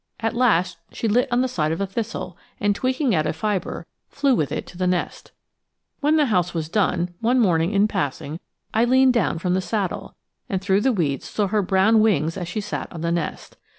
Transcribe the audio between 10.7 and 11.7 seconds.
the weeds saw her